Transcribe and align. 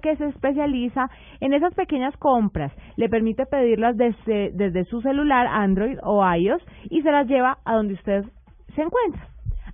que 0.00 0.16
se 0.16 0.26
especializa 0.26 1.10
en 1.40 1.52
esas 1.52 1.74
pequeñas 1.74 2.16
compras. 2.18 2.72
Le 2.96 3.08
permite 3.08 3.44
pedirlas 3.44 3.96
desde, 3.96 4.52
desde 4.52 4.84
su 4.84 5.00
celular, 5.00 5.48
Android 5.48 5.98
o 6.04 6.24
iOS, 6.32 6.64
y 6.90 7.02
se 7.02 7.10
las 7.10 7.26
lleva 7.26 7.58
a 7.64 7.74
donde 7.74 7.94
usted 7.94 8.22
se 8.76 8.82
encuentra. 8.82 9.26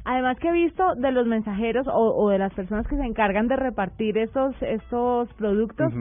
Además 0.06 0.38
que 0.38 0.48
he 0.48 0.52
visto 0.52 0.94
de 0.94 1.12
los 1.12 1.26
mensajeros 1.26 1.86
o, 1.92 2.30
de 2.30 2.38
las 2.38 2.54
personas 2.54 2.88
que 2.88 2.96
se 2.96 3.04
encargan 3.04 3.48
de 3.48 3.56
repartir 3.56 4.16
estos 4.16 4.54
estos 4.62 5.28
productos 5.34 5.93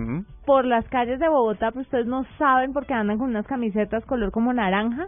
por 0.46 0.64
las 0.64 0.88
calles 0.88 1.20
de 1.20 1.28
Bogotá, 1.28 1.72
pues 1.72 1.86
ustedes 1.86 2.08
no 2.08 2.24
saben 2.38 2.72
porque 2.72 2.94
andan 2.94 3.18
con 3.18 3.32
unas 3.32 3.46
camisetas 3.46 4.06
color 4.06 4.32
como 4.32 4.54
naranja 4.54 5.08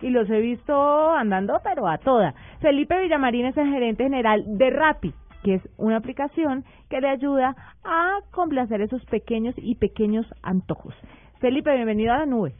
y 0.00 0.10
los 0.10 0.28
he 0.28 0.40
visto 0.40 1.12
andando 1.12 1.60
pero 1.62 1.86
a 1.86 1.98
toda. 1.98 2.34
Felipe 2.60 2.98
Villamarín 2.98 3.46
es 3.46 3.56
el 3.56 3.70
gerente 3.70 4.02
general 4.02 4.42
de 4.44 4.70
Rappi 4.70 5.14
que 5.42 5.54
es 5.54 5.68
una 5.76 5.96
aplicación 5.96 6.64
que 6.88 7.00
le 7.00 7.08
ayuda 7.08 7.56
a 7.84 8.18
complacer 8.30 8.80
esos 8.80 9.04
pequeños 9.06 9.54
y 9.58 9.74
pequeños 9.74 10.26
antojos. 10.42 10.94
Felipe, 11.40 11.74
bienvenido 11.74 12.12
a 12.12 12.18
la 12.18 12.26
nube. 12.26 12.54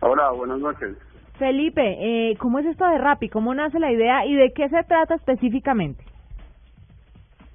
Hola, 0.00 0.30
buenas 0.32 0.58
noches. 0.58 0.96
Felipe, 1.38 1.82
eh, 1.98 2.36
¿cómo 2.36 2.58
es 2.58 2.66
esto 2.66 2.86
de 2.86 2.98
Rappi? 2.98 3.28
¿Cómo 3.28 3.54
nace 3.54 3.80
la 3.80 3.90
idea 3.90 4.26
y 4.26 4.34
de 4.34 4.52
qué 4.52 4.68
se 4.68 4.84
trata 4.84 5.14
específicamente? 5.14 6.04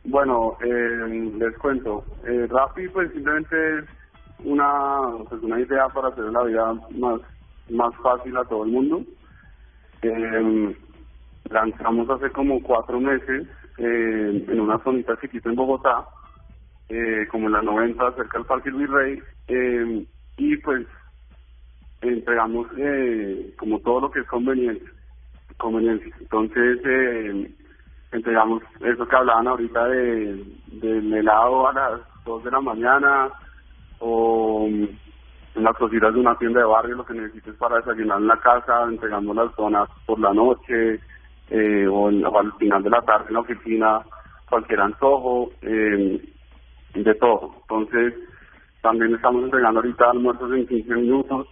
Bueno, 0.03 0.58
eh, 0.62 1.31
les 1.38 1.58
cuento. 1.59 2.03
Eh, 2.26 2.48
Rappi 2.50 2.88
pues 2.89 3.12
simplemente 3.12 3.80
es 3.80 3.86
una, 4.44 5.02
pues, 5.30 5.41
una 5.44 5.59
idea 5.59 5.88
para 5.89 6.09
hacer 6.09 6.26
la 6.26 6.44
vida 6.44 6.73
más, 6.98 7.22
más 7.70 7.95
fácil 7.98 8.36
a 8.38 8.45
todo 8.45 8.66
el 8.66 8.72
mundo. 8.72 9.03
Eh, 10.02 10.76
lanzamos 11.50 12.09
hace 12.09 12.31
como 12.31 12.62
cuatro 12.64 13.00
meses 13.00 13.48
eh, 13.79 14.45
en 14.47 14.59
una 14.59 14.77
zonita 14.79 15.17
chiquita 15.19 15.49
en 15.49 15.55
Bogotá, 15.55 16.05
eh, 16.89 17.27
como 17.31 17.47
en 17.47 17.53
la 17.53 17.61
90, 17.61 18.13
cerca 18.13 18.38
del 18.38 18.47
Parque 18.47 18.71
Virrey, 18.71 19.21
eh, 19.47 20.05
y 20.38 20.57
pues 20.57 20.85
entregamos 22.02 22.67
eh, 22.77 23.53
como 23.58 23.80
todo 23.80 24.02
lo 24.02 24.11
que 24.11 24.19
es 24.19 24.27
conveniencia. 24.27 24.89
conveniencia. 25.58 26.13
Entonces, 26.19 26.80
eh, 26.86 27.52
entregamos 28.11 28.63
eso 28.81 29.08
que 29.08 29.16
hablaban 29.16 29.47
ahorita 29.47 29.88
de 29.88 30.43
del 30.67 31.14
helado 31.14 31.67
a 31.67 31.73
las 31.73 32.02
2 32.25 32.43
de 32.43 32.52
la 32.52 32.61
mañana 32.61 33.30
o 33.99 34.67
en 34.67 35.64
las 35.64 35.75
cositas 35.77 36.14
de 36.14 36.19
una 36.19 36.38
tienda 36.38 36.59
de 36.59 36.66
barrio, 36.66 36.95
lo 36.95 37.05
que 37.05 37.14
necesites 37.14 37.55
para 37.55 37.77
desayunar 37.77 38.19
en 38.19 38.27
la 38.27 38.39
casa, 38.39 38.83
entregamos 38.83 39.36
las 39.36 39.53
zonas 39.55 39.89
por 40.05 40.19
la 40.19 40.33
noche 40.33 40.99
eh, 41.50 41.88
o, 41.88 42.08
al 42.08 42.53
final 42.53 42.83
de 42.83 42.89
la 42.89 43.02
tarde 43.02 43.25
en 43.30 43.33
la 43.33 43.39
oficina, 43.42 44.02
cualquier 44.50 44.81
antojo, 44.81 45.52
eh, 45.61 46.22
de 46.94 47.16
todo. 47.16 47.55
Entonces, 47.61 48.14
también 48.81 49.14
estamos 49.14 49.44
entregando 49.44 49.80
ahorita 49.80 50.11
almuerzos 50.11 50.52
en 50.53 50.67
15 50.67 50.95
minutos, 50.95 51.47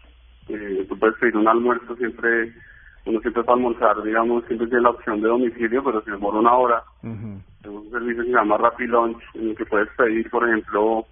eh, 0.49 0.85
tú 0.87 0.97
puedes 0.97 1.17
pedir 1.17 1.35
un 1.35 1.47
almuerzo 1.47 1.95
siempre, 1.95 2.53
uno 3.05 3.19
siempre 3.19 3.43
para 3.43 3.57
almorzar, 3.57 4.01
digamos, 4.03 4.45
siempre 4.45 4.67
tiene 4.67 4.83
la 4.83 4.91
opción 4.91 5.21
de 5.21 5.27
domicilio, 5.27 5.83
pero 5.83 6.01
si 6.03 6.11
demora 6.11 6.39
una 6.39 6.53
hora, 6.53 6.83
tenemos 7.01 7.85
un 7.85 7.91
servicio 7.91 8.23
que 8.23 8.29
se 8.29 8.35
llama 8.35 8.57
Rappi 8.57 8.87
Lunch, 8.87 9.21
en 9.33 9.49
el 9.49 9.55
que 9.55 9.65
puedes 9.65 9.89
pedir, 9.97 10.29
por 10.29 10.47
ejemplo, 10.47 11.05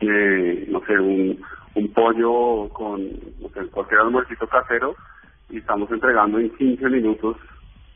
eh, 0.00 0.66
no 0.70 0.80
sé, 0.86 0.98
un, 0.98 1.40
un 1.74 1.92
pollo 1.92 2.68
con 2.74 3.00
no 3.40 3.48
sé, 3.54 3.66
cualquier 3.70 4.00
almuercito 4.00 4.46
casero, 4.46 4.94
y 5.48 5.58
estamos 5.58 5.90
entregando 5.90 6.38
en 6.38 6.50
15 6.56 6.88
minutos 6.88 7.36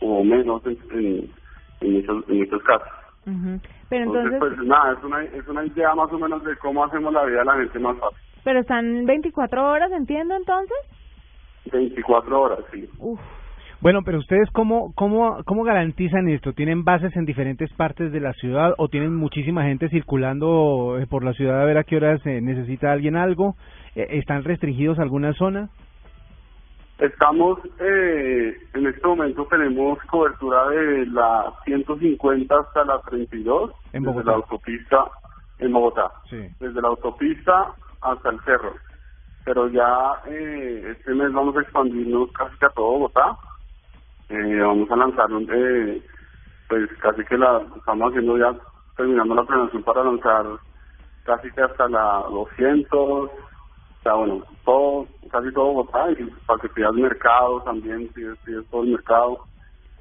o 0.00 0.24
menos 0.24 0.62
en, 0.66 1.30
en, 1.80 1.92
muchos, 1.92 2.28
en 2.28 2.38
muchos 2.38 2.62
casos. 2.62 2.88
Pero 3.88 4.04
entonces, 4.04 4.38
pues 4.38 4.58
nada, 4.58 4.92
es 4.92 5.04
una, 5.04 5.22
es 5.22 5.48
una 5.48 5.64
idea 5.64 5.94
más 5.94 6.12
o 6.12 6.18
menos 6.18 6.44
de 6.44 6.56
cómo 6.56 6.84
hacemos 6.84 7.12
la 7.12 7.24
vida 7.24 7.40
de 7.40 7.44
la 7.44 7.56
gente 7.56 7.78
más 7.78 7.96
fácil. 7.98 8.18
Pero 8.44 8.60
están 8.60 9.04
24 9.04 9.70
horas, 9.70 9.90
entiendo 9.92 10.36
entonces. 10.36 10.76
24 11.72 12.40
horas, 12.40 12.58
sí. 12.72 12.88
Bueno, 13.80 14.02
pero 14.04 14.18
ustedes 14.18 14.48
cómo, 14.52 14.92
cómo, 14.94 15.42
cómo 15.44 15.64
garantizan 15.64 16.28
esto? 16.28 16.52
¿Tienen 16.52 16.84
bases 16.84 17.14
en 17.16 17.24
diferentes 17.24 17.72
partes 17.74 18.12
de 18.12 18.20
la 18.20 18.32
ciudad 18.34 18.72
o 18.78 18.88
tienen 18.88 19.14
muchísima 19.14 19.64
gente 19.64 19.88
circulando 19.88 20.98
eh, 20.98 21.06
por 21.06 21.24
la 21.24 21.32
ciudad 21.34 21.60
a 21.60 21.64
ver 21.64 21.78
a 21.78 21.84
qué 21.84 21.96
horas 21.96 22.24
necesita 22.24 22.92
alguien 22.92 23.16
algo? 23.16 23.56
Eh, 23.94 24.06
¿Están 24.10 24.44
restringidos 24.44 24.98
a 24.98 25.02
alguna 25.02 25.34
zona? 25.34 25.68
Estamos, 26.98 27.58
eh, 27.78 28.56
en 28.72 28.86
este 28.86 29.06
momento 29.06 29.46
tenemos 29.50 29.98
cobertura 30.04 30.66
de 30.68 31.06
la 31.06 31.52
150 31.64 32.54
hasta 32.58 32.84
la 32.84 33.00
32, 33.02 33.70
¿En 33.92 34.02
desde 34.02 34.24
la 34.24 34.32
autopista 34.32 35.04
en 35.58 35.72
Bogotá, 35.72 36.10
sí. 36.30 36.48
desde 36.58 36.80
la 36.80 36.88
autopista 36.88 37.74
hasta 38.00 38.30
el 38.30 38.40
cerro. 38.44 38.74
Pero 39.44 39.68
ya 39.68 40.22
eh, 40.26 40.94
este 40.96 41.14
mes 41.14 41.32
vamos 41.32 41.56
a 41.56 41.60
expandirnos 41.60 42.32
casi 42.32 42.56
que 42.58 42.66
a 42.66 42.70
todo 42.70 42.92
Bogotá. 42.92 43.36
Eh, 44.30 44.60
vamos 44.60 44.90
a 44.90 44.96
lanzar, 44.96 45.28
eh, 45.52 46.02
pues 46.68 46.90
casi 47.00 47.24
que 47.24 47.36
la 47.36 47.62
estamos 47.76 48.08
haciendo 48.08 48.38
ya, 48.38 48.54
terminando 48.96 49.34
la 49.34 49.44
planeación 49.44 49.82
para 49.82 50.02
lanzar 50.02 50.46
casi 51.24 51.50
que 51.50 51.60
hasta 51.60 51.88
la 51.88 52.24
200, 52.30 52.98
o 52.98 53.30
sea, 54.06 54.14
bueno, 54.14 54.44
todo, 54.64 55.06
casi 55.32 55.52
todo 55.52 55.72
Bogotá, 55.72 56.10
y 56.12 56.24
para 56.46 56.60
que 56.60 56.68
pidas 56.68 56.94
mercado 56.94 57.60
también, 57.62 58.08
si 58.14 58.22
es, 58.22 58.66
todo 58.70 58.84
el 58.84 58.90
mercado, 58.90 59.40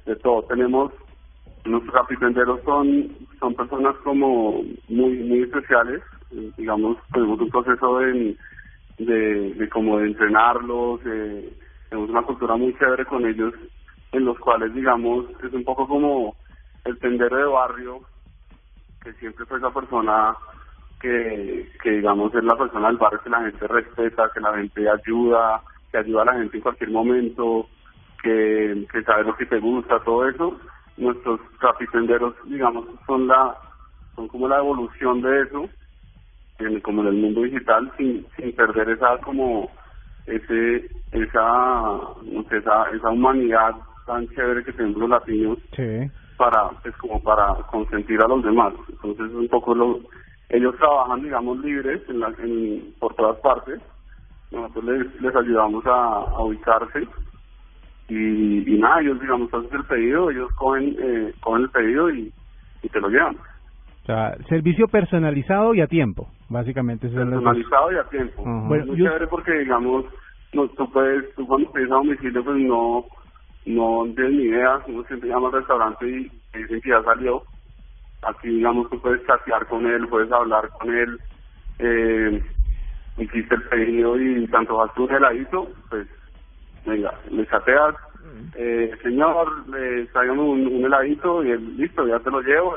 de 0.04 0.14
todo. 0.16 0.42
Tenemos, 0.44 0.92
nuestros 1.64 1.92
capitenderos 1.92 2.60
son, 2.64 3.08
son 3.40 3.54
personas 3.54 3.96
como 4.04 4.62
muy, 4.88 5.18
muy 5.24 5.42
especiales, 5.42 6.02
digamos, 6.56 6.98
tenemos 7.12 7.40
un 7.40 7.50
proceso 7.50 7.98
de, 7.98 8.36
de, 8.98 9.68
como 9.70 9.98
de 9.98 10.06
entrenarlos, 10.06 11.00
tenemos 11.02 12.10
una 12.10 12.22
cultura 12.22 12.54
muy 12.56 12.76
chévere 12.78 13.06
con 13.06 13.26
ellos, 13.26 13.54
en 14.12 14.24
los 14.24 14.38
cuales, 14.38 14.72
digamos, 14.72 15.26
es 15.42 15.52
un 15.52 15.64
poco 15.64 15.88
como 15.88 16.36
el 16.84 16.96
tendero 17.00 17.36
de 17.36 17.46
barrio, 17.46 18.00
que 19.02 19.12
siempre 19.14 19.44
fue 19.46 19.58
esa 19.58 19.70
persona 19.70 20.36
que, 21.06 21.68
que 21.82 21.90
digamos 21.92 22.34
es 22.34 22.42
la 22.42 22.56
persona 22.56 22.88
del 22.88 22.96
barrio 22.96 23.20
que 23.22 23.30
la 23.30 23.42
gente 23.42 23.66
respeta, 23.68 24.30
que 24.34 24.40
la 24.40 24.56
gente 24.56 24.88
ayuda, 24.88 25.62
que 25.92 25.98
ayuda 25.98 26.22
a 26.22 26.24
la 26.24 26.34
gente 26.34 26.56
en 26.56 26.62
cualquier 26.62 26.90
momento, 26.90 27.68
que, 28.22 28.86
que 28.90 29.02
sabe 29.04 29.22
lo 29.22 29.36
que 29.36 29.46
te 29.46 29.60
gusta, 29.60 30.00
todo 30.00 30.28
eso. 30.28 30.58
Nuestros 30.96 31.40
capitenderos, 31.60 32.34
digamos, 32.46 32.86
son 33.06 33.28
la 33.28 33.56
son 34.16 34.26
como 34.28 34.48
la 34.48 34.58
evolución 34.58 35.20
de 35.20 35.42
eso 35.42 35.68
en, 36.58 36.80
como 36.80 37.02
en 37.02 37.08
el 37.08 37.14
mundo 37.14 37.42
digital 37.42 37.92
sin, 37.98 38.26
sin 38.36 38.52
perder 38.56 38.88
esa 38.88 39.18
como 39.18 39.70
ese 40.26 40.88
esa 41.12 41.42
no 41.42 42.42
sé, 42.48 42.56
esa 42.56 42.90
esa 42.94 43.10
humanidad 43.10 43.74
tan 44.06 44.26
chévere 44.28 44.64
que 44.64 44.72
tenemos 44.72 44.96
los 44.96 45.10
latinos 45.10 45.58
para 46.38 46.70
pues 46.82 46.96
como 46.96 47.22
para 47.22 47.54
consentir 47.70 48.18
a 48.22 48.26
los 48.28 48.42
demás 48.42 48.72
entonces 48.88 49.26
es 49.26 49.34
un 49.34 49.48
poco 49.48 49.74
lo 49.74 50.00
ellos 50.48 50.76
trabajan 50.76 51.22
digamos 51.22 51.58
libres 51.60 52.02
en, 52.08 52.20
la, 52.20 52.32
en 52.38 52.94
por 52.98 53.14
todas 53.14 53.38
partes 53.40 53.80
nosotros 54.50 54.84
les, 54.84 55.20
les 55.20 55.36
ayudamos 55.36 55.84
a, 55.86 56.42
ubicarse 56.42 57.06
y, 58.08 58.74
y 58.74 58.78
nada 58.78 59.00
ellos 59.00 59.20
digamos 59.20 59.52
hacen 59.52 59.70
el 59.72 59.84
pedido 59.84 60.30
ellos 60.30 60.50
cogen 60.54 60.96
eh, 60.98 61.34
cogen 61.40 61.62
el 61.62 61.70
pedido 61.70 62.10
y, 62.10 62.32
y 62.82 62.88
te 62.88 63.00
lo 63.00 63.08
llevan 63.08 63.36
o 63.36 64.06
sea, 64.06 64.36
servicio 64.48 64.86
personalizado 64.86 65.74
y 65.74 65.80
a 65.80 65.88
tiempo, 65.88 66.28
básicamente. 66.48 67.08
Personalizado 67.08 67.90
y 67.90 67.96
a 67.96 68.04
tiempo. 68.04 68.44
Bueno, 68.44 68.86
muy 68.86 68.96
chévere 68.98 69.26
porque, 69.26 69.52
digamos, 69.52 70.04
no, 70.52 70.68
tú 70.68 70.88
puedes, 70.92 71.34
tú 71.34 71.44
cuando 71.44 71.72
pides 71.72 71.90
a 71.90 71.94
domicilio, 71.94 72.44
pues 72.44 72.56
no, 72.58 73.04
no 73.66 74.04
tienes 74.14 74.32
ni 74.32 74.42
idea, 74.44 74.78
uno 74.86 75.02
siempre 75.08 75.28
llama 75.28 75.48
al 75.48 75.54
restaurante 75.54 76.08
y 76.08 76.30
dicen 76.54 76.80
que 76.82 76.90
ya 76.90 77.02
salió. 77.02 77.42
Aquí, 78.22 78.48
digamos, 78.48 78.90
tú 78.90 79.00
puedes 79.00 79.24
chatear 79.26 79.66
con 79.66 79.86
él, 79.86 80.08
puedes 80.08 80.30
hablar 80.32 80.68
con 80.80 80.94
él, 80.94 81.20
eh, 81.78 82.42
hiciste 83.18 83.54
el 83.54 83.62
pedido 83.64 84.18
y 84.20 84.46
tanto 84.48 84.76
vas 84.76 84.92
tú 84.94 85.04
un 85.04 85.14
heladito, 85.14 85.68
pues, 85.90 86.06
venga, 86.84 87.12
le 87.30 87.46
chateas, 87.46 87.94
mm. 87.94 88.48
eh, 88.56 88.90
señor, 89.02 89.68
le 89.68 90.06
traigamos 90.06 90.48
un, 90.48 90.66
un 90.66 90.84
heladito 90.84 91.44
y 91.44 91.50
él, 91.50 91.76
listo, 91.76 92.06
ya 92.06 92.18
te 92.20 92.30
lo 92.30 92.40
llevo, 92.40 92.76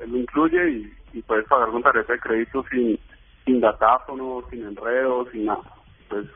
él 0.00 0.10
lo 0.10 0.18
incluye 0.18 0.70
y, 0.70 1.22
puedes 1.26 1.46
pagar 1.46 1.68
con 1.68 1.82
tarjeta 1.82 2.14
de 2.14 2.18
crédito 2.20 2.64
sin, 2.70 2.98
sin 3.44 3.60
datáfono, 3.60 4.42
sin 4.48 4.64
enredos, 4.64 5.28
sin 5.30 5.44
nada. 5.44 5.60
Pues 6.08 6.26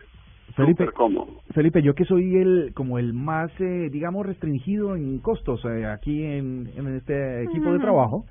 Felipe, 0.57 0.89
Felipe, 1.53 1.83
yo 1.83 1.95
que 1.95 2.07
soy 2.07 2.37
el 2.37 2.73
como 2.75 2.99
el 2.99 3.13
más, 3.13 3.51
eh, 3.61 3.91
digamos, 3.93 4.25
restringido 4.25 4.97
en 4.97 5.19
costos 5.19 5.63
eh, 5.67 5.85
aquí 5.85 6.23
en, 6.23 6.71
en 6.75 6.97
este 6.97 7.45
equipo 7.45 7.73
de 7.73 7.79
trabajo, 7.79 8.25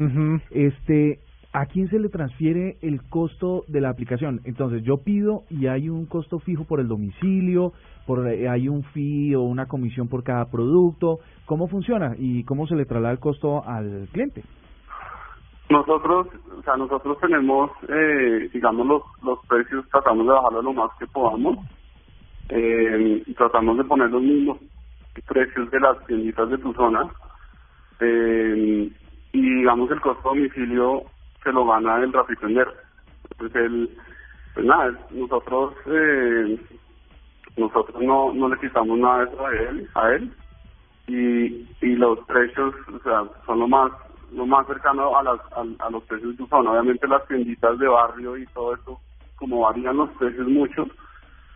este, 0.50 1.19
¿a 1.54 1.68
quién 1.68 1.88
se 1.89 2.00
le 2.00 2.10
transfiere 2.10 2.77
el 2.81 3.04
costo 3.10 3.63
de 3.68 3.80
la 3.80 3.89
aplicación? 3.89 4.42
Entonces, 4.45 4.83
yo 4.83 5.04
pido 5.04 5.44
y 5.51 5.68
hay 5.68 5.88
un 5.88 6.07
costo 6.07 6.39
fijo 6.39 6.63
por 6.63 6.80
el 6.80 6.88
domicilio, 6.88 7.74
por 8.07 8.28
eh, 8.28 8.50
hay 8.50 8.69
un 8.69 8.81
fee 8.86 9.36
o 9.36 9.44
una 9.44 9.68
comisión 9.68 10.07
por 10.07 10.24
cada 10.24 10.45
producto. 10.45 11.19
¿Cómo 11.45 11.68
funciona 11.68 12.16
y 12.18 12.44
cómo 12.44 12.66
se 12.66 12.75
le 12.75 12.86
traslada 12.86 13.13
el 13.13 13.19
costo 13.19 13.63
al 13.63 14.07
cliente? 14.12 14.44
Nosotros, 15.69 16.28
o 16.57 16.62
sea, 16.63 16.75
nosotros 16.75 17.19
tenemos, 17.19 17.69
eh, 17.88 18.50
digamos, 18.51 18.88
los, 18.88 19.04
los 19.24 19.39
precios, 19.48 19.86
tratamos 19.92 20.25
de 20.25 20.33
bajarlo 20.33 20.63
lo 20.63 20.74
más 20.74 20.89
que 20.98 21.06
podamos. 21.06 21.57
Eh, 22.50 23.24
tratamos 23.36 23.77
de 23.77 23.83
poner 23.83 24.09
los 24.09 24.21
mismos 24.21 24.59
precios 25.27 25.69
de 25.71 25.80
las 25.80 26.06
tienditas 26.06 26.50
de 26.50 26.57
tu 26.57 26.74
zona. 26.74 27.09
Eh, 28.00 28.92
y 29.33 29.42
digamos, 29.42 29.89
el 29.92 30.01
costo 30.01 30.33
de 30.33 30.39
domicilio 30.39 31.03
se 31.44 31.51
lo 31.51 31.65
gana 31.65 31.97
el 32.03 32.13
rapitender. 32.13 32.68
Pues 33.38 33.53
el, 33.56 33.89
pues 34.53 34.65
nada, 34.65 34.92
nosotros, 35.12 35.74
eh, 35.88 36.59
nosotros 37.57 38.01
no, 38.01 38.33
no 38.33 38.50
le 38.50 38.57
quitamos 38.59 38.97
nada 38.97 39.25
de 39.25 39.31
eso 39.31 39.45
a 39.45 39.56
él, 39.56 39.89
a 39.95 40.12
él. 40.12 40.33
Y, 41.07 41.86
y 41.86 41.95
los 41.95 42.19
precios, 42.25 42.74
o 42.94 43.00
sea, 43.00 43.24
son 43.45 43.59
lo 43.59 43.68
más 43.68 43.92
lo 44.31 44.45
más 44.45 44.68
cercano 44.68 45.18
a, 45.18 45.24
las, 45.24 45.39
a, 45.80 45.89
los 45.89 46.03
precios 46.03 46.31
de 46.31 46.38
tu 46.38 46.47
zona. 46.47 46.71
Obviamente 46.71 47.07
las 47.07 47.25
tienditas 47.27 47.77
de 47.80 47.88
barrio 47.88 48.38
y 48.38 48.45
todo 48.47 48.75
eso, 48.75 49.00
como 49.36 49.62
varían 49.62 49.97
los 49.97 50.09
precios 50.12 50.47
mucho, 50.47 50.88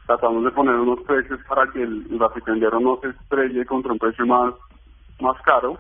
tratamos 0.10 0.44
de 0.44 0.50
poner 0.50 0.74
unos 0.74 1.02
precios 1.02 1.40
para 1.48 1.72
que 1.72 1.84
el, 1.84 2.08
el 2.10 2.18
no 2.82 3.00
se 3.00 3.10
estrelle 3.10 3.64
contra 3.66 3.94
un 3.94 4.00
precio 4.00 4.26
más, 4.26 4.56
más 5.22 5.40
caro 5.44 5.78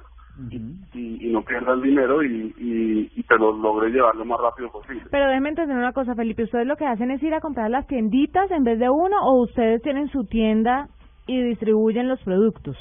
y, 0.52 0.58
y, 0.94 1.34
no 1.34 1.42
pierda 1.42 1.74
el 1.74 1.82
dinero 1.82 2.22
y, 2.22 2.54
y, 2.60 3.12
y 3.16 3.24
te 3.24 3.38
lo 3.40 3.58
logre 3.58 3.90
llevar 3.90 4.16
lo 4.16 4.26
más 4.26 4.40
rápido 4.40 4.70
posible. 4.72 5.02
Pero 5.10 5.28
déjeme 5.28 5.50
entender 5.50 5.76
una 5.76 5.94
cosa, 5.94 6.14
Felipe, 6.14 6.44
¿ustedes 6.44 6.68
lo 6.68 6.76
que 6.76 6.86
hacen 6.86 7.10
es 7.10 7.24
ir 7.24 7.34
a 7.34 7.42
comprar 7.42 7.72
las 7.72 7.88
tienditas 7.88 8.52
en 8.52 8.64
vez 8.64 8.78
de 8.78 8.88
uno 8.92 9.18
o 9.24 9.42
ustedes 9.42 9.82
tienen 9.82 10.10
su 10.10 10.24
tienda 10.26 10.88
y 11.26 11.42
distribuyen 11.42 12.08
los 12.08 12.22
productos? 12.22 12.78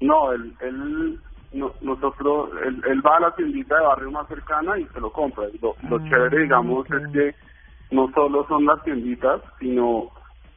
No, 0.00 0.30
él, 0.30 0.54
él 0.60 1.18
no, 1.54 1.72
nosotros, 1.80 2.50
él, 2.64 3.02
va 3.04 3.16
a 3.16 3.20
la 3.20 3.34
tiendita 3.34 3.76
de 3.76 3.82
barrio 3.82 4.12
más 4.12 4.28
cercana 4.28 4.78
y 4.78 4.84
se 4.84 5.00
lo 5.00 5.10
compra. 5.10 5.42
Lo, 5.60 5.74
lo 5.90 5.96
ah, 5.96 6.08
chévere, 6.08 6.42
digamos, 6.44 6.86
es 6.88 7.12
que 7.12 7.34
no 7.90 8.08
solo 8.14 8.46
son 8.46 8.64
las 8.64 8.80
tienditas, 8.84 9.42
sino 9.58 10.08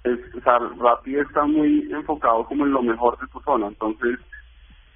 es, 0.05 0.35
o 0.35 0.41
sea, 0.41 0.59
Rappi 0.59 1.15
está 1.17 1.45
muy 1.45 1.91
enfocado 1.91 2.45
como 2.45 2.65
en 2.65 2.71
lo 2.71 2.81
mejor 2.81 3.17
de 3.19 3.27
tu 3.27 3.39
zona. 3.41 3.67
Entonces, 3.67 4.19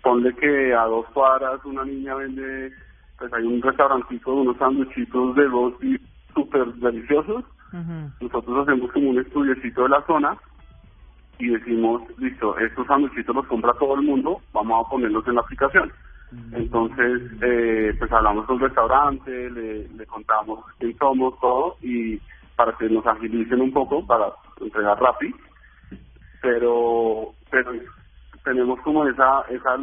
ponle 0.02 0.34
que 0.36 0.74
a 0.74 0.84
dos 0.84 1.06
cuadras 1.08 1.64
una 1.66 1.84
niña 1.84 2.16
vende, 2.16 2.72
pues 3.18 3.34
hay 3.34 3.44
un 3.44 3.62
restaurantito 3.62 4.32
de 4.32 4.42
unos 4.42 4.58
sanduchitos 4.58 5.36
de 5.36 5.46
y 5.82 5.98
súper 6.34 6.66
deliciosos. 6.76 7.44
Nosotros 8.20 8.68
hacemos 8.68 8.92
como 8.92 9.10
un 9.12 9.20
estudiecito 9.20 9.84
de 9.84 9.90
la 9.90 10.06
zona 10.08 10.38
y 11.38 11.50
decimos, 11.50 12.02
listo, 12.18 12.58
estos 12.58 12.88
sanduchitos 12.88 13.36
los 13.36 13.46
compra 13.48 13.74
todo 13.74 13.96
el 13.96 14.02
mundo, 14.02 14.42
vamos 14.54 14.86
a 14.86 14.90
ponerlos 14.90 15.28
en 15.28 15.36
la 15.36 15.42
aplicación. 15.42 15.92
Entonces, 16.52 17.22
eh, 17.42 17.96
pues 17.98 18.12
hablamos 18.12 18.46
con 18.46 18.58
el 18.58 18.64
restaurante, 18.64 19.50
le, 19.50 19.88
le 19.88 20.06
contamos 20.06 20.64
quién 20.78 20.96
somos, 20.98 21.40
todo, 21.40 21.78
y 21.82 22.20
para 22.60 22.74
que 22.74 22.90
nos 22.90 23.08
agilicen 23.08 23.62
un 23.62 23.72
poco 23.72 24.06
para 24.06 24.34
entregar 24.60 25.00
rápido. 25.00 25.38
Pero, 26.42 27.30
pero 27.50 27.72
tenemos 28.44 28.82
como 28.82 29.08
esa, 29.08 29.44
esa 29.50 29.78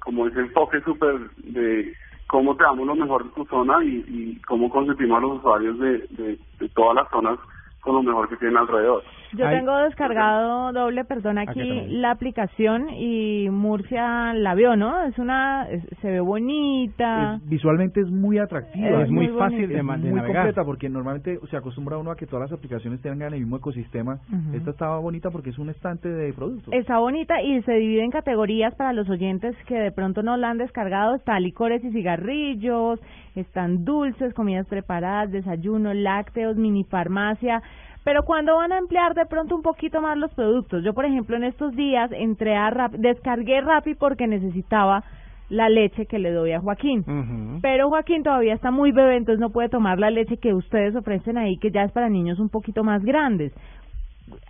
como 0.00 0.26
ese 0.26 0.40
enfoque 0.40 0.82
súper 0.82 1.18
de 1.38 1.94
cómo 2.26 2.54
te 2.56 2.64
damos 2.64 2.86
lo 2.86 2.94
mejor 2.94 3.24
de 3.24 3.30
tu 3.30 3.46
zona 3.46 3.82
y, 3.82 4.04
y 4.06 4.40
cómo 4.42 4.68
consentimos 4.68 5.16
a 5.16 5.20
los 5.22 5.38
usuarios 5.38 5.78
de, 5.78 6.06
de, 6.10 6.38
de 6.58 6.68
todas 6.74 6.96
las 6.96 7.08
zonas 7.08 7.38
con 7.80 7.94
lo 7.94 8.02
mejor 8.02 8.28
que 8.28 8.36
tienen 8.36 8.58
alrededor. 8.58 9.02
Yo 9.32 9.48
tengo 9.48 9.76
descargado 9.78 10.72
doble, 10.72 11.04
perdón, 11.04 11.38
aquí, 11.38 11.60
la 11.88 12.10
aplicación 12.10 12.90
y 12.90 13.48
Murcia 13.50 14.34
la 14.34 14.54
vio, 14.54 14.76
¿no? 14.76 15.04
Es 15.04 15.18
una, 15.18 15.66
se 16.00 16.10
ve 16.10 16.20
bonita. 16.20 17.38
visualmente 17.44 18.00
es 18.00 18.10
muy 18.10 18.38
atractiva. 18.38 19.02
Es, 19.02 19.10
muy, 19.10 19.28
fácil 19.28 19.68
de, 19.68 19.82
muy 19.82 20.20
completa 20.20 20.64
porque 20.64 20.88
normalmente 20.88 21.38
se 21.50 21.56
acostumbra 21.56 21.98
uno 21.98 22.10
a 22.10 22.16
que 22.16 22.26
todas 22.26 22.50
las 22.50 22.58
aplicaciones 22.58 23.00
tengan 23.00 23.32
el 23.32 23.40
mismo 23.40 23.56
ecosistema. 23.56 24.18
Esta 24.52 24.70
estaba 24.70 24.98
bonita 24.98 25.30
porque 25.30 25.50
es 25.50 25.58
un 25.58 25.70
estante 25.70 26.08
de 26.08 26.32
productos. 26.32 26.72
Está 26.74 26.98
bonita 26.98 27.40
y 27.42 27.62
se 27.62 27.72
divide 27.72 28.04
en 28.04 28.10
categorías 28.10 28.74
para 28.74 28.92
los 28.92 29.08
oyentes 29.08 29.56
que 29.66 29.76
de 29.76 29.92
pronto 29.92 30.22
no 30.22 30.36
la 30.36 30.50
han 30.50 30.58
descargado. 30.58 31.14
Está 31.14 31.38
licores 31.38 31.84
y 31.84 31.90
cigarrillos, 31.92 33.00
están 33.34 33.84
dulces, 33.84 34.34
comidas 34.34 34.66
preparadas, 34.66 35.30
desayuno, 35.30 35.94
lácteos, 35.94 36.56
mini 36.56 36.84
farmacia 36.84 37.62
pero 38.04 38.22
cuando 38.22 38.56
van 38.56 38.72
a 38.72 38.78
emplear 38.78 39.14
de 39.14 39.26
pronto 39.26 39.54
un 39.54 39.62
poquito 39.62 40.00
más 40.00 40.16
los 40.16 40.32
productos. 40.34 40.82
Yo, 40.84 40.94
por 40.94 41.04
ejemplo, 41.04 41.36
en 41.36 41.44
estos 41.44 41.74
días 41.74 42.10
entré 42.12 42.56
a 42.56 42.70
Rappi, 42.70 42.98
descargué 42.98 43.60
Rappi 43.60 43.94
porque 43.94 44.26
necesitaba 44.26 45.04
la 45.50 45.68
leche 45.68 46.06
que 46.06 46.18
le 46.18 46.30
doy 46.30 46.52
a 46.52 46.60
Joaquín. 46.60 47.58
Pero 47.60 47.88
Joaquín 47.88 48.22
todavía 48.22 48.54
está 48.54 48.70
muy 48.70 48.92
bebé, 48.92 49.16
entonces 49.16 49.40
no 49.40 49.50
puede 49.50 49.68
tomar 49.68 49.98
la 49.98 50.10
leche 50.10 50.38
que 50.38 50.54
ustedes 50.54 50.94
ofrecen 50.94 51.36
ahí, 51.36 51.58
que 51.58 51.72
ya 51.72 51.82
es 51.82 51.92
para 51.92 52.08
niños 52.08 52.38
un 52.38 52.48
poquito 52.48 52.84
más 52.84 53.02
grandes. 53.04 53.52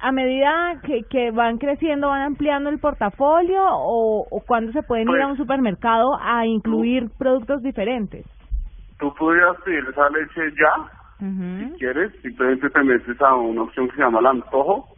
A 0.03 0.13
medida 0.13 0.79
que, 0.85 1.05
que 1.05 1.31
van 1.31 1.57
creciendo, 1.57 2.09
van 2.09 2.21
ampliando 2.21 2.69
el 2.69 2.79
portafolio 2.79 3.63
o, 3.67 4.27
o 4.31 4.41
cuando 4.47 4.73
se 4.73 4.83
pueden 4.83 5.09
ir 5.09 5.23
a 5.23 5.27
un 5.27 5.33
pues, 5.33 5.39
supermercado 5.39 6.19
a 6.21 6.45
incluir 6.47 7.09
productos 7.19 7.63
diferentes. 7.63 8.27
Tú 8.99 9.11
podrías 9.15 9.57
pedir 9.65 9.83
esa 9.91 10.11
leche 10.11 10.55
ya 10.59 11.00
si 11.21 11.79
quieres, 11.79 12.13
simplemente 12.23 12.71
te 12.71 12.83
metes 12.83 13.21
a 13.21 13.35
una 13.35 13.63
opción 13.63 13.89
que 13.89 13.97
se 13.97 14.03
llama 14.03 14.21
el 14.21 14.27
antojo 14.27 14.89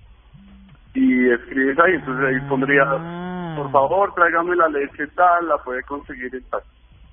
y 0.94 1.30
escribes 1.30 1.78
ahí, 1.78 1.94
entonces 1.94 2.24
ahí 2.26 2.48
pondría, 2.48 2.84
ah. 2.86 3.54
por 3.56 3.72
favor, 3.72 4.14
tráigame 4.14 4.54
la 4.56 4.68
leche 4.68 5.06
tal, 5.08 5.48
la 5.48 5.58
puede 5.58 5.82
conseguir 5.82 6.34
en 6.34 6.42
tal, 6.44 6.60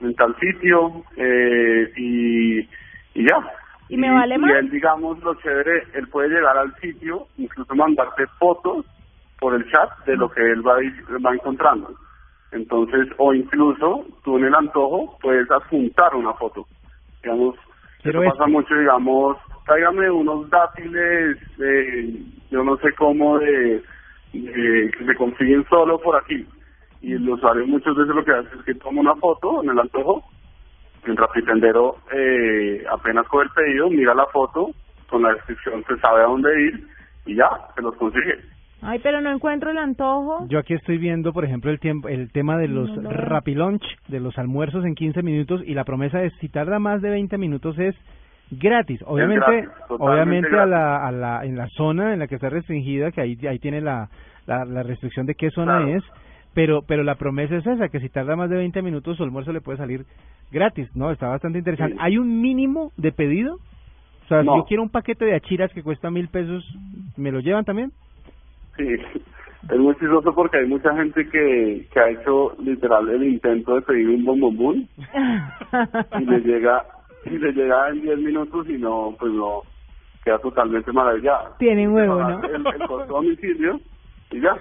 en 0.02 0.16
tal 0.16 0.36
sitio 0.40 1.04
eh, 1.16 1.92
y, 1.98 2.60
y 2.60 3.28
ya. 3.28 3.38
¿Y 3.88 3.98
me 3.98 4.14
vale 4.14 4.38
más? 4.38 4.52
Y 4.52 4.54
él, 4.54 4.70
digamos, 4.70 5.18
lo 5.24 5.34
chévere, 5.36 5.84
él 5.94 6.08
puede 6.10 6.30
llegar 6.30 6.58
al 6.58 6.76
sitio, 6.76 7.28
incluso 7.38 7.74
mandarte 7.74 8.28
fotos 8.38 8.86
por 9.40 9.56
el 9.56 9.70
chat 9.72 9.90
de 10.06 10.18
lo 10.18 10.30
que 10.30 10.42
él 10.42 10.62
va, 10.66 10.76
va 11.26 11.34
encontrando. 11.34 11.92
Entonces, 12.52 13.08
o 13.18 13.34
incluso 13.34 14.06
tú 14.24 14.38
en 14.38 14.46
el 14.46 14.56
antojo 14.56 15.18
puedes 15.22 15.50
adjuntar 15.50 16.16
una 16.16 16.34
foto. 16.34 16.66
Digamos, 17.24 17.56
pero 18.04 18.24
Eso 18.24 18.32
pasa 18.32 18.48
mucho, 18.48 18.76
digamos, 18.76 19.38
tráigame 19.66 20.10
unos 20.10 20.50
dátiles, 20.50 21.38
eh, 21.60 22.24
yo 22.50 22.64
no 22.64 22.78
sé 22.78 22.94
cómo, 22.94 23.38
de, 23.40 23.84
que 24.32 25.06
se 25.06 25.16
consiguen 25.16 25.66
solo 25.70 26.00
por 26.00 26.16
aquí. 26.16 26.46
Y 27.02 27.14
el 27.14 27.30
usuario 27.30 27.66
muchas 27.68 27.96
veces 27.96 28.16
lo 28.16 28.24
que 28.24 28.32
hace 28.32 28.56
es 28.58 28.64
que 28.64 28.76
toma 28.76 29.02
una 29.02 29.16
foto 29.16 29.64
en 29.64 29.70
el 29.70 29.80
antojo, 29.80 30.24
el 31.06 31.16
rapitendero 31.16 31.98
eh, 32.12 32.84
apenas 32.90 33.28
con 33.28 33.44
el 33.44 33.50
pedido, 33.52 33.90
mira 33.90 34.14
la 34.14 34.26
foto, 34.28 34.72
con 35.10 35.24
la 35.24 35.34
descripción 35.34 35.84
se 35.88 35.98
sabe 36.00 36.22
a 36.22 36.28
dónde 36.28 36.62
ir 36.62 36.88
y 37.26 37.36
ya, 37.36 37.50
se 37.76 37.82
los 37.82 37.96
consigue. 37.96 38.40
Ay, 38.82 39.00
pero 39.04 39.20
no 39.22 39.32
encuentro 39.32 39.72
el 39.72 39.78
antojo. 39.78 40.48
Yo 40.48 40.60
aquí 40.60 40.74
estoy 40.74 40.98
viendo, 40.98 41.34
por 41.34 41.44
ejemplo, 41.44 41.70
el 41.70 41.80
tiempo, 41.80 42.08
el 42.08 42.32
tema 42.32 42.58
de 42.58 42.68
los 42.68 42.90
no, 42.98 43.10
rapilunch, 43.10 43.84
de 44.08 44.20
los 44.20 44.38
almuerzos 44.38 44.86
en 44.86 44.96
15 44.96 45.22
minutos 45.22 45.62
y 45.66 45.74
la 45.74 45.84
promesa 45.84 46.24
es 46.24 46.34
si 46.40 46.48
tarda 46.48 46.80
más 46.80 47.02
de 47.02 47.10
20 47.10 47.38
minutos 47.38 47.78
es 47.78 47.96
gratis. 48.52 49.02
Obviamente, 49.06 49.68
obviamente 49.90 50.58
a 50.58 50.66
la, 50.66 51.06
a 51.06 51.12
la 51.12 51.46
en 51.46 51.58
la 51.58 51.68
zona 51.70 52.14
en 52.14 52.20
la 52.20 52.28
que 52.28 52.36
está 52.36 52.50
restringida, 52.50 53.12
que 53.12 53.22
ahí 53.22 53.38
ahí 53.48 53.60
tiene 53.60 53.82
la 53.82 54.10
la, 54.48 54.84
restricción 54.84 55.26
de 55.26 55.36
qué 55.36 55.52
zona 55.52 55.92
es, 55.92 56.04
pero 56.54 56.82
pero 56.82 57.04
la 57.04 57.16
promesa 57.16 57.58
es 57.58 57.68
esa 57.68 57.90
que 57.90 58.00
si 58.00 58.10
tarda 58.10 58.36
más 58.36 58.50
de 58.50 58.58
20 58.58 58.82
minutos 58.82 59.18
su 59.18 59.24
almuerzo 59.24 59.52
le 59.52 59.62
puede 59.62 59.78
salir 59.78 60.06
gratis, 60.52 60.90
¿no? 60.96 61.12
Está 61.12 61.28
bastante 61.28 61.60
interesante. 61.60 61.96
¿Hay 62.00 62.18
un 62.18 62.42
mínimo 62.42 62.92
de 62.98 63.12
pedido? 63.12 63.56
O 63.56 64.28
sea, 64.28 64.42
si 64.42 64.48
yo 64.48 64.66
quiero 64.68 64.84
un 64.84 64.90
paquete 64.90 65.26
de 65.26 65.36
achiras 65.36 65.72
que 65.74 65.84
cuesta 65.84 66.12
mil 66.12 66.28
pesos, 66.30 66.64
¿me 67.18 67.32
lo 67.32 67.40
llevan 67.40 67.66
también? 67.66 67.92
Sí, 68.80 68.96
es 69.70 69.78
muy 69.78 69.94
chistoso 69.96 70.34
porque 70.34 70.60
hay 70.60 70.68
mucha 70.68 70.96
gente 70.96 71.28
que, 71.30 71.86
que 71.92 72.00
ha 72.00 72.10
hecho 72.10 72.56
literal 72.64 73.10
el 73.10 73.24
intento 73.24 73.76
de 73.76 73.82
pedir 73.82 74.08
un 74.08 74.24
bombombón 74.24 74.88
y 76.20 76.26
le 76.26 76.40
llega 76.40 76.86
y 77.26 77.38
le 77.38 77.52
llega 77.52 77.90
en 77.90 78.02
10 78.02 78.20
minutos 78.20 78.70
y 78.70 78.78
no, 78.78 79.14
pues 79.20 79.34
no, 79.34 79.64
queda 80.24 80.38
totalmente 80.40 80.94
maravillada. 80.94 81.58
Tiene 81.60 81.90
huevo, 81.90 82.22
¿no? 82.22 82.42
El, 82.46 82.66
el 82.66 82.88
costo 82.88 83.14
domicilio 83.14 83.82
y 84.32 84.40
ya. 84.40 84.56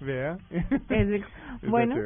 Vea. 0.00 0.38
bueno, 1.66 1.96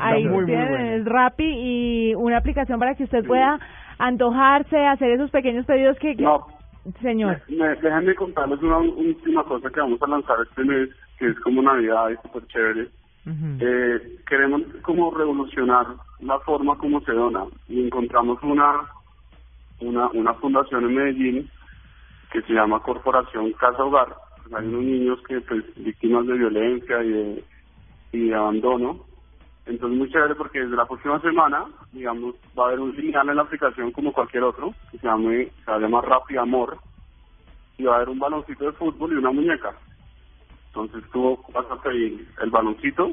ahí 0.00 0.28
tienen 0.44 0.74
el 0.74 1.06
Rappi 1.06 1.44
y 1.44 2.14
una 2.14 2.38
aplicación 2.38 2.78
para 2.78 2.94
que 2.94 3.04
usted 3.04 3.24
pueda 3.26 3.58
antojarse, 3.98 4.78
hacer 4.86 5.10
esos 5.10 5.30
pequeños 5.32 5.66
pedidos 5.66 5.98
que... 5.98 6.14
No, 6.14 6.46
señor. 7.02 7.40
Me, 7.48 7.74
déjenme 7.76 8.14
contarles 8.14 8.62
una 8.62 8.78
última 8.78 9.42
cosa 9.44 9.68
que 9.70 9.80
vamos 9.80 10.00
a 10.02 10.06
lanzar 10.06 10.36
este 10.48 10.64
mes 10.64 10.90
que 11.18 11.28
es 11.28 11.40
como 11.40 11.62
Navidad 11.62 12.10
y 12.10 12.16
súper 12.26 12.46
chévere. 12.48 12.88
eh, 13.60 14.18
queremos 14.28 14.62
como 14.82 15.10
revolucionar 15.10 15.86
la 16.20 16.38
forma 16.40 16.76
como 16.78 17.00
se 17.00 17.12
dona 17.12 17.44
y 17.68 17.84
encontramos 17.86 18.40
una, 18.42 18.82
una, 19.80 20.08
una 20.08 20.34
fundación 20.34 20.84
en 20.84 20.94
Medellín 20.94 21.50
que 22.32 22.42
se 22.42 22.52
llama 22.52 22.82
Corporación 22.82 23.52
Casa 23.54 23.82
Hogar. 23.82 24.14
hay 24.56 24.66
unos 24.66 24.82
niños 24.84 25.18
que 25.26 25.40
pues 25.40 25.64
víctimas 25.76 26.26
de 26.26 26.34
violencia 26.34 27.02
y 27.02 27.10
de, 27.10 27.44
y 28.12 28.28
de 28.28 28.34
abandono 28.34 29.00
Entonces 29.66 29.98
muy 29.98 30.10
chévere 30.10 30.36
porque 30.36 30.60
desde 30.60 30.76
la 30.76 30.86
próxima 30.86 31.20
semana, 31.20 31.64
digamos, 31.92 32.36
va 32.56 32.64
a 32.64 32.68
haber 32.68 32.80
un 32.80 32.94
señal 32.94 33.28
en 33.28 33.36
la 33.36 33.42
aplicación 33.42 33.90
como 33.90 34.12
cualquier 34.12 34.44
otro, 34.44 34.72
que 34.92 34.98
se, 34.98 35.06
llame, 35.06 35.50
se 35.64 35.70
va 35.70 35.76
a 35.76 35.80
llamar 35.80 36.04
Rappi 36.04 36.36
Amor, 36.36 36.78
y 37.76 37.84
va 37.84 37.94
a 37.94 37.96
haber 37.96 38.10
un 38.10 38.18
baloncito 38.20 38.64
de 38.64 38.72
fútbol 38.72 39.12
y 39.12 39.16
una 39.16 39.32
muñeca. 39.32 39.74
Entonces 40.76 41.10
tú 41.10 41.38
vas 41.54 41.64
a 41.70 41.80
pedir 41.80 42.28
el 42.42 42.50
baloncito, 42.50 43.12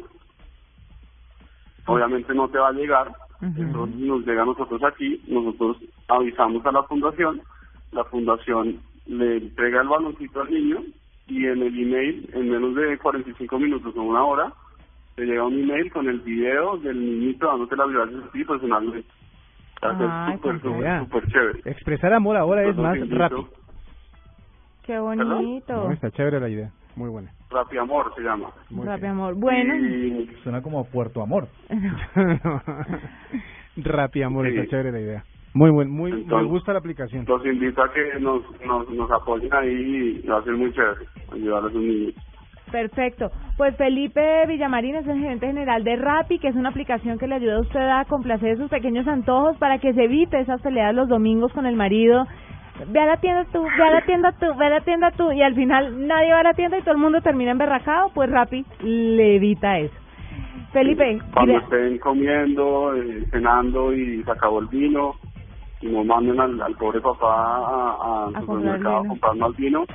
obviamente 1.86 2.34
no 2.34 2.50
te 2.50 2.58
va 2.58 2.68
a 2.68 2.74
llegar, 2.74 3.16
entonces 3.40 3.96
nos 3.96 4.26
llega 4.26 4.42
a 4.42 4.46
nosotros 4.46 4.84
aquí, 4.84 5.24
nosotros 5.28 5.78
avisamos 6.10 6.66
a 6.66 6.74
la 6.74 6.84
fundación, 6.84 7.42
la 7.94 8.04
fundación 8.04 8.82
le 9.06 9.38
entrega 9.38 9.82
el 9.82 9.88
baloncito 9.88 10.42
al 10.42 10.52
niño 10.52 10.84
y 11.28 11.46
en 11.46 11.62
el 11.62 11.80
email, 11.80 12.30
en 12.34 12.50
menos 12.50 12.76
de 12.76 12.98
45 12.98 13.58
minutos 13.58 13.96
o 13.96 14.02
una 14.02 14.26
hora, 14.26 14.54
te 15.16 15.26
llega 15.26 15.46
un 15.46 15.58
email 15.58 15.90
con 15.94 16.10
el 16.10 16.20
video 16.20 16.78
del 16.80 17.00
niñito 17.00 17.48
dándote 17.48 17.78
las 17.78 17.90
gracias 17.90 18.24
a 18.26 18.32
ti 18.32 18.44
personalmente. 18.44 19.08
Ah, 19.82 20.34
súper, 20.36 20.60
súper 21.00 21.28
chévere. 21.28 21.62
Expresar 21.64 22.12
amor 22.12 22.36
ahora 22.36 22.68
es 22.68 22.76
más 22.76 23.00
rápido. 23.10 23.48
Qué 24.84 25.00
bonito. 25.00 25.92
está 25.92 26.12
chévere 26.12 26.42
la 26.42 26.50
idea. 26.50 26.74
Muy 26.96 27.10
buena. 27.10 27.32
Rapi 27.50 27.78
Amor 27.78 28.14
se 28.16 28.22
llama. 28.22 28.50
Rapi 28.84 29.06
Amor. 29.06 29.36
Bueno. 29.36 29.74
Suena 30.44 30.62
como 30.62 30.86
Puerto 30.86 31.22
Amor. 31.22 31.48
Rapi 33.78 34.22
Amor, 34.22 34.48
está 34.48 34.68
chévere 34.68 34.92
la 34.92 35.00
idea. 35.00 35.24
Muy 35.56 35.70
buen, 35.70 35.90
muy, 35.90 36.12
me 36.12 36.44
gusta 36.46 36.74
la 36.74 36.80
aplicación. 36.80 37.26
Los 37.28 37.46
invito 37.46 37.84
a 37.84 37.94
que 37.94 38.20
nos, 38.20 38.42
nos, 38.66 38.90
nos 38.90 39.12
apoyen 39.12 39.54
ahí 39.54 40.22
y 40.24 40.28
va 40.28 40.40
a 40.40 40.44
ser 40.44 40.54
muy 40.54 40.72
chévere 40.74 41.06
ayudar 41.32 41.66
a 41.66 41.70
sus 41.70 41.82
niños. 41.82 42.16
Perfecto. 42.72 43.30
Pues 43.56 43.78
Felipe 43.78 44.48
Villamarín 44.48 44.96
es 44.96 45.08
el 45.08 45.20
gerente 45.20 45.46
general 45.46 45.84
de 45.84 45.96
Rappi, 45.96 46.40
que 46.40 46.48
es 46.48 46.56
una 46.56 46.70
aplicación 46.70 47.20
que 47.20 47.28
le 47.28 47.36
ayuda 47.36 47.58
a 47.58 47.62
usted 47.62 47.80
a 47.80 48.06
complacer 48.06 48.58
sus 48.58 48.68
pequeños 48.68 49.08
antojos 49.08 49.56
para 49.58 49.78
que 49.78 49.94
se 49.94 50.06
evite 50.06 50.40
esas 50.40 50.60
peleas 50.60 50.96
los 50.96 51.08
domingos 51.08 51.54
con 51.54 51.68
el 51.68 51.76
marido. 51.76 52.26
Ve 52.88 53.00
a 53.00 53.06
la 53.06 53.18
tienda 53.18 53.46
tú, 53.52 53.64
ve 53.64 53.84
a 53.84 53.92
la 53.92 54.02
tienda 54.02 54.32
tú, 54.34 54.46
ve 54.58 54.66
a 54.66 54.70
la 54.70 54.82
tienda 54.82 55.12
tú, 55.12 55.32
y 55.32 55.42
al 55.42 55.56
final 55.56 56.08
nadie 56.08 56.34
va 56.34 56.40
a 56.40 56.44
la 56.44 56.54
tienda 56.54 56.78
y 56.78 56.82
todo 56.82 56.94
el 56.94 57.02
mundo 57.02 57.22
termina 57.22 57.52
emberracado, 57.52 58.10
pues 58.14 58.30
Rappi 58.30 58.66
le 58.82 59.36
evita 59.36 59.80
eso. 59.80 59.94
Felipe. 60.72 61.20
Cuando 61.34 61.60
estén 61.60 62.00
comiendo, 62.00 62.96
eh, 62.96 63.26
cenando 63.30 63.94
y 63.94 64.24
se 64.24 64.32
acabó 64.32 64.60
el 64.60 64.68
vino, 64.68 65.16
y 65.82 65.88
no 65.88 66.04
manden 66.04 66.40
al, 66.40 66.76
pobre 66.80 67.00
papá 67.02 67.28
a, 67.28 68.30
a, 68.34 68.40
supermercado 68.40 68.98
a 68.98 69.08
comprar 69.08 69.36
más 69.36 69.56
vino, 69.56 69.86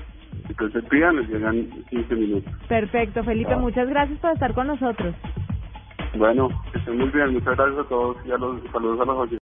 entonces 0.49 0.85
pidan, 0.85 1.17
les 1.17 1.29
llegan 1.29 1.69
15 1.91 2.15
minutos. 2.15 2.53
Perfecto, 2.69 3.25
Felipe, 3.25 3.55
ah. 3.55 3.59
muchas 3.59 3.89
gracias 3.89 4.19
por 4.21 4.33
estar 4.33 4.55
con 4.55 4.67
nosotros. 4.69 5.15
Bueno, 6.17 6.49
que 6.73 6.79
estén 6.79 6.99
muy 6.99 7.09
bien, 7.09 7.33
muchas 7.33 7.57
gracias 7.57 7.79
a 7.79 7.89
todos 7.89 8.17
y 8.27 8.31
a 8.31 8.39
los 8.39 8.63
saludos 8.71 9.01
a 9.01 9.05
los 9.05 9.19
oyentes. 9.19 9.37